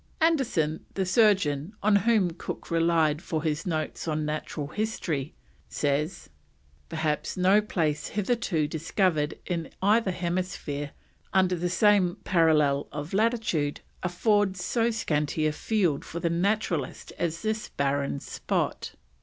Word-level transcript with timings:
Anderson, 0.19 0.83
the 0.95 1.05
surgeon, 1.05 1.73
on 1.83 1.95
whom 1.97 2.31
Cook 2.31 2.71
relied 2.71 3.21
for 3.21 3.43
his 3.43 3.67
notes 3.67 4.07
on 4.07 4.25
Natural 4.25 4.69
History, 4.69 5.35
says: 5.69 6.27
"Perhaps 6.89 7.37
no 7.37 7.61
place 7.61 8.07
hitherto 8.07 8.67
discovered 8.67 9.37
in 9.45 9.69
either 9.79 10.09
hemisphere 10.09 10.89
under 11.33 11.55
the 11.55 11.69
same 11.69 12.15
parallel 12.23 12.87
of 12.91 13.13
latitude 13.13 13.81
affords 14.01 14.65
so 14.65 14.89
scanty 14.89 15.45
a 15.45 15.51
field 15.51 16.03
for 16.03 16.19
the 16.19 16.31
naturalist 16.31 17.13
as 17.19 17.43
this 17.43 17.69
barren 17.69 18.19
spot." 18.19 18.93